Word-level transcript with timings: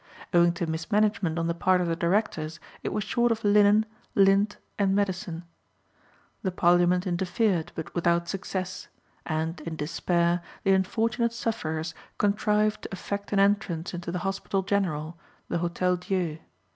Owing 0.33 0.51
to 0.53 0.65
mismanagement 0.65 1.37
on 1.37 1.45
the 1.45 1.53
part 1.53 1.79
of 1.79 1.85
the 1.87 1.95
directors, 1.95 2.59
it 2.81 2.91
was 2.91 3.03
short 3.03 3.31
of 3.31 3.43
linen, 3.43 3.85
lint, 4.15 4.57
and 4.79 4.95
medicine. 4.95 5.43
The 6.41 6.51
Parliament 6.51 7.05
interfered, 7.05 7.71
but 7.75 7.93
without 7.93 8.27
success; 8.27 8.87
and, 9.27 9.61
in 9.61 9.75
despair, 9.75 10.41
the 10.63 10.73
unfortunate 10.73 11.33
sufferers 11.33 11.93
contrived 12.17 12.81
to 12.81 12.89
effect 12.91 13.31
an 13.31 13.37
entrance 13.39 13.93
into 13.93 14.11
the 14.11 14.17
hospital 14.25 14.63
general, 14.63 15.19
the 15.49 15.59
Hotel 15.59 15.97
Dieu. 15.97 16.39